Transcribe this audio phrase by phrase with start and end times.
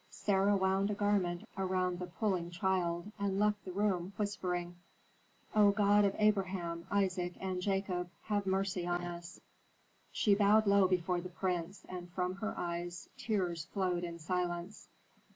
[0.09, 4.77] Sarah wound a garment around the puling child, and left the room, whispering,
[5.55, 9.39] "O God of Abraham, Isaac, and Jacob, have mercy on us!"
[10.11, 14.89] She bowed low before the prince, and from her eyes tears flowed in silence.